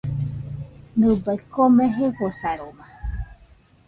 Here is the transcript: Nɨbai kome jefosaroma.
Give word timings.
Nɨbai 0.99 1.37
kome 1.53 1.85
jefosaroma. 1.95 2.85